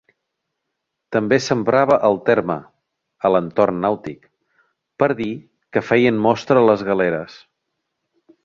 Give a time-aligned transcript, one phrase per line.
[1.15, 2.55] També s'emprava el terme,
[3.29, 4.27] a l'entorn nàutic,
[5.03, 5.31] per dir
[5.77, 7.41] que feien mostra les galeres.